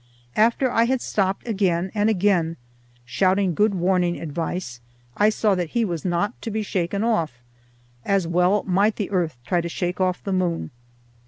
After 0.35 0.71
I 0.71 0.85
had 0.85 0.99
stopped 0.99 1.47
again 1.47 1.91
and 1.93 2.09
again, 2.09 2.57
shouting 3.05 3.53
good 3.53 3.75
warning 3.75 4.19
advice, 4.19 4.79
I 5.15 5.29
saw 5.29 5.53
that 5.53 5.69
he 5.77 5.85
was 5.85 6.03
not 6.03 6.41
to 6.41 6.49
be 6.49 6.63
shaken 6.63 7.03
off; 7.03 7.37
as 8.03 8.27
well 8.27 8.63
might 8.63 8.95
the 8.95 9.11
earth 9.11 9.37
try 9.45 9.61
to 9.61 9.69
shake 9.69 10.01
off 10.01 10.23
the 10.23 10.33
moon. 10.33 10.71